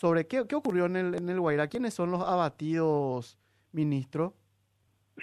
[0.00, 1.68] sobre qué, qué ocurrió en el, en el Guairá.
[1.68, 3.38] ¿Quiénes son los abatidos,
[3.70, 4.32] ministro?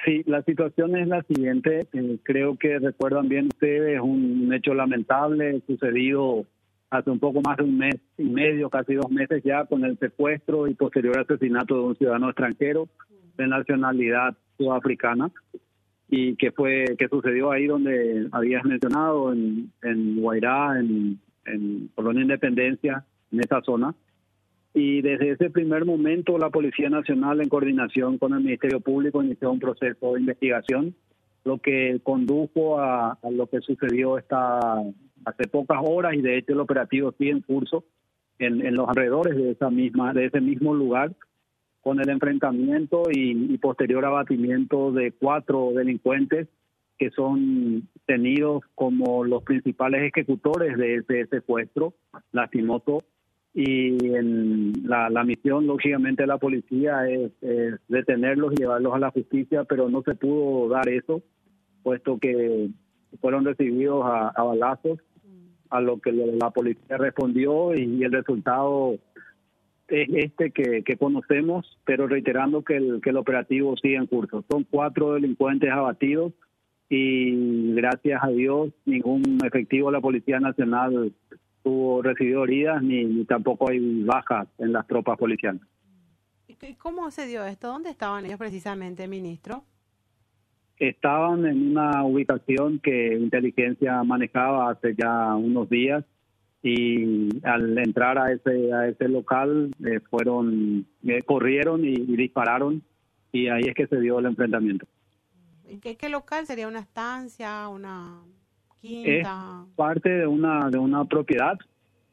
[0.05, 1.87] Sí, la situación es la siguiente.
[1.93, 6.45] Eh, creo que recuerdan bien ustedes un hecho lamentable sucedido
[6.91, 9.97] hace un poco más de un mes y medio, casi dos meses ya, con el
[9.97, 12.87] secuestro y posterior asesinato de un ciudadano extranjero
[13.35, 15.31] de nacionalidad sudafricana
[16.07, 22.21] y que fue que sucedió ahí donde habías mencionado en, en Guairá, en, en Colonia
[22.21, 23.95] Independencia, en esa zona.
[24.79, 29.51] Y desde ese primer momento la Policía Nacional en coordinación con el Ministerio Público inició
[29.51, 30.93] un proceso de investigación,
[31.45, 34.75] lo que condujo a, a lo que sucedió esta
[35.25, 37.85] hace pocas horas y de hecho el operativo sigue en curso
[38.37, 41.11] en, en los alrededores de esa misma de ese mismo lugar
[41.81, 46.49] con el enfrentamiento y, y, posterior abatimiento de cuatro delincuentes
[46.99, 51.95] que son tenidos como los principales ejecutores de ese secuestro.
[52.31, 53.03] Lastimoso
[53.59, 57.31] y en la, la misión lógicamente de la policía es,
[57.87, 61.23] detenerlos y llevarlos a la justicia pero no se pudo dar eso
[61.81, 62.69] puesto que
[63.19, 64.99] fueron recibidos a, a balazos
[65.71, 68.99] a lo que la policía respondió y el resultado
[69.87, 74.43] es este que, que conocemos, pero reiterando que el, que el operativo sigue en curso.
[74.49, 76.33] Son cuatro delincuentes abatidos
[76.89, 81.13] y gracias a Dios ningún efectivo de la Policía Nacional
[81.67, 85.61] tuvo recibido heridas ni, ni tampoco hay bajas en las tropas policiales.
[86.47, 87.67] ¿Y cómo se dio esto?
[87.67, 89.65] ¿Dónde estaban ellos precisamente, ministro?
[90.79, 96.05] estaban en una ubicación que inteligencia manejaba hace ya unos días
[96.61, 102.83] y al entrar a ese a ese local eh, fueron eh, corrieron y, y, dispararon
[103.31, 104.85] y ahí es que se dio el enfrentamiento.
[105.67, 108.21] ¿En qué, qué local sería una estancia, una
[108.81, 109.65] quinta?
[109.67, 111.57] Es parte de una de una propiedad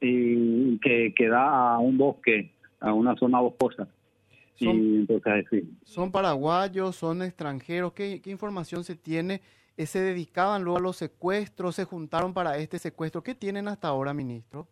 [0.00, 3.88] y que, que da a un bosque, a una zona boscosa.
[4.54, 5.68] Son, y entonces, sí.
[5.84, 6.96] ¿Son paraguayos?
[6.96, 7.92] ¿Son extranjeros?
[7.92, 9.40] ¿Qué, ¿Qué, información se tiene?
[9.76, 11.74] Eh, ¿Se dedicaban luego a los secuestros?
[11.74, 13.22] ¿Se juntaron para este secuestro?
[13.22, 14.68] ¿Qué tienen hasta ahora, ministro?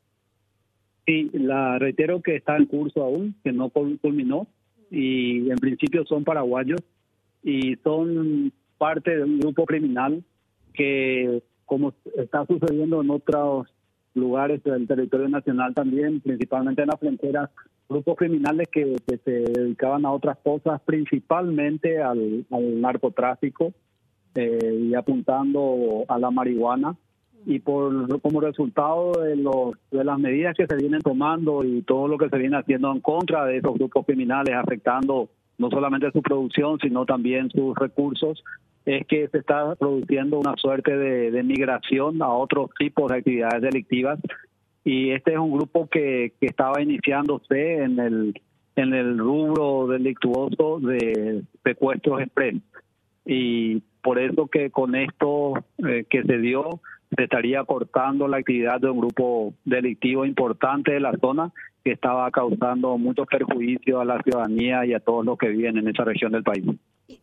[1.07, 4.47] Sí, la reitero que está en curso aún, que no culminó
[4.91, 6.81] y en principio son paraguayos
[7.43, 10.23] y son parte de un grupo criminal
[10.75, 13.67] que, como está sucediendo en otros
[14.13, 17.51] lugares del territorio nacional también, principalmente en la frontera,
[17.89, 23.73] grupos criminales que, se dedicaban a otras cosas, principalmente al, al narcotráfico
[24.35, 26.95] eh, y apuntando a la marihuana.
[27.47, 32.07] Y por como resultado de, los, de las medidas que se vienen tomando y todo
[32.07, 36.21] lo que se viene haciendo en contra de esos grupos criminales, afectando no solamente su
[36.21, 38.45] producción, sino también sus recursos,
[38.85, 44.19] es que se está produciendo una suerte de, migración a otros tipos de actividades delictivas
[44.85, 48.41] y este es un grupo que, que estaba iniciándose en el
[48.75, 52.57] en el rubro delictuoso de secuestros express
[53.27, 55.55] y por eso que con esto
[55.87, 56.81] eh, que se dio
[57.15, 61.53] se estaría cortando la actividad de un grupo delictivo importante de la zona
[61.85, 65.89] que estaba causando mucho perjuicio a la ciudadanía y a todos los que viven en
[65.89, 66.65] esa región del país.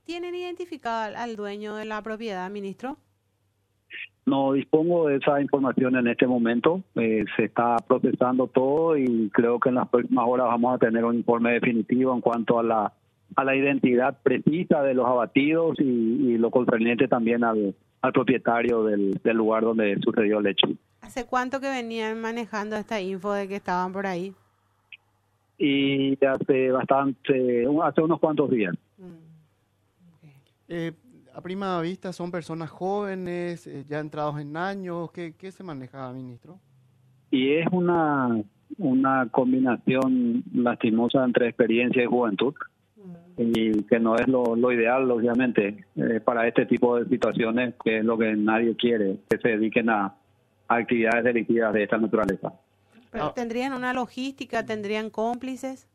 [0.05, 2.97] ¿Tienen identificado al dueño de la propiedad, ministro?
[4.25, 6.83] No dispongo de esa información en este momento.
[6.95, 11.03] Eh, se está procesando todo y creo que en las próximas horas vamos a tener
[11.03, 12.93] un informe definitivo en cuanto a la
[13.35, 18.83] a la identidad precisa de los abatidos y, y lo concerniente también al, al propietario
[18.83, 20.67] del, del, lugar donde sucedió el hecho.
[21.01, 24.33] ¿Hace cuánto que venían manejando esta info de que estaban por ahí?
[25.57, 28.75] Y hace bastante, hace unos cuantos días.
[30.69, 30.93] Eh,
[31.33, 36.11] a prima vista son personas jóvenes, eh, ya entrados en años, ¿qué, qué se maneja,
[36.13, 36.59] ministro?
[37.31, 38.39] Y es una,
[38.77, 42.53] una combinación lastimosa entre experiencia y juventud,
[42.97, 43.41] mm.
[43.41, 47.97] y que no es lo, lo ideal, obviamente, eh, para este tipo de situaciones, que
[47.99, 50.15] es lo que nadie quiere, que se dediquen a,
[50.67, 52.53] a actividades delictivas de esta naturaleza.
[53.09, 55.88] ¿Pero tendrían una logística, tendrían cómplices?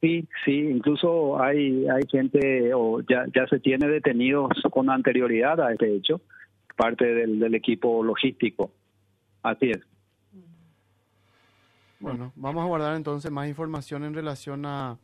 [0.00, 5.72] Sí, sí, incluso hay hay gente o ya ya se tiene detenidos con anterioridad a
[5.72, 6.20] este hecho,
[6.76, 8.70] parte del, equipo logístico.
[9.42, 9.80] Así es.
[11.98, 14.98] Bueno, vamos a guardar entonces más información en relación a,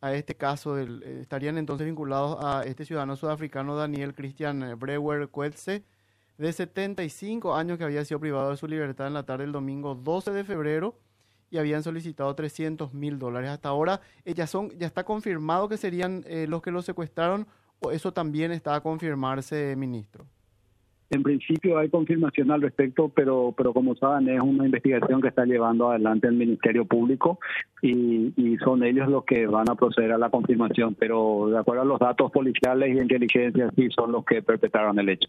[0.00, 0.74] a este caso.
[0.74, 5.84] Del, eh, estarían entonces vinculados a este ciudadano sudafricano Daniel Christian Brewer Coetze,
[6.38, 9.94] de 75 años que había sido privado de su libertad en la tarde del domingo
[9.94, 10.96] 12 de febrero
[11.50, 13.50] y habían solicitado 300 mil dólares.
[13.50, 17.46] Hasta ahora eh, ya, son, ya está confirmado que serían eh, los que lo secuestraron
[17.80, 20.26] o eso también está a confirmarse, ministro.
[21.10, 25.44] En principio hay confirmación al respecto, pero, pero como saben, es una investigación que está
[25.44, 27.40] llevando adelante el Ministerio Público
[27.82, 30.94] y, y son ellos los que van a proceder a la confirmación.
[30.94, 35.08] Pero de acuerdo a los datos policiales y inteligencia, sí son los que perpetraron el
[35.08, 35.28] hecho.